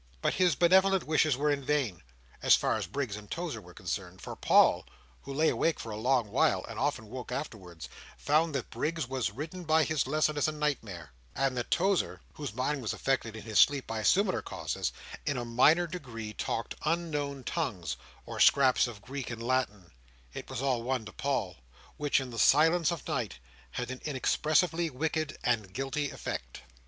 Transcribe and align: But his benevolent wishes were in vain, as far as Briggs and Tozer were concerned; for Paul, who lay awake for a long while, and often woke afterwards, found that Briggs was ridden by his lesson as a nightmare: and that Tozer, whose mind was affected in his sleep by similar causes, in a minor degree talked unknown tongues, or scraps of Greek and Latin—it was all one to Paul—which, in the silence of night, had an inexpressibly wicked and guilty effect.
But 0.23 0.33
his 0.33 0.55
benevolent 0.55 1.03
wishes 1.03 1.37
were 1.37 1.51
in 1.51 1.63
vain, 1.63 2.01
as 2.41 2.55
far 2.55 2.73
as 2.75 2.87
Briggs 2.87 3.15
and 3.15 3.29
Tozer 3.29 3.61
were 3.61 3.75
concerned; 3.75 4.19
for 4.19 4.35
Paul, 4.35 4.83
who 5.21 5.31
lay 5.31 5.49
awake 5.49 5.79
for 5.79 5.91
a 5.91 5.95
long 5.95 6.29
while, 6.31 6.65
and 6.67 6.79
often 6.79 7.05
woke 7.05 7.31
afterwards, 7.31 7.87
found 8.17 8.55
that 8.55 8.71
Briggs 8.71 9.07
was 9.07 9.29
ridden 9.29 9.63
by 9.63 9.83
his 9.83 10.07
lesson 10.07 10.37
as 10.39 10.47
a 10.47 10.51
nightmare: 10.51 11.11
and 11.35 11.55
that 11.55 11.69
Tozer, 11.69 12.19
whose 12.33 12.51
mind 12.55 12.81
was 12.81 12.93
affected 12.93 13.35
in 13.35 13.43
his 13.43 13.59
sleep 13.59 13.85
by 13.85 14.01
similar 14.01 14.41
causes, 14.41 14.91
in 15.23 15.37
a 15.37 15.45
minor 15.45 15.85
degree 15.85 16.33
talked 16.33 16.73
unknown 16.83 17.43
tongues, 17.43 17.95
or 18.25 18.39
scraps 18.39 18.87
of 18.87 19.03
Greek 19.03 19.29
and 19.29 19.43
Latin—it 19.43 20.49
was 20.49 20.63
all 20.63 20.81
one 20.81 21.05
to 21.05 21.11
Paul—which, 21.13 22.19
in 22.19 22.31
the 22.31 22.39
silence 22.39 22.89
of 22.91 23.07
night, 23.07 23.37
had 23.69 23.91
an 23.91 24.01
inexpressibly 24.03 24.89
wicked 24.89 25.37
and 25.43 25.71
guilty 25.71 26.09
effect. 26.09 26.63